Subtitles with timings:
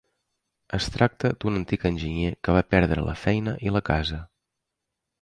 [0.77, 4.25] Es tracta d’un antic enginyer que va perdre la feina i la casa.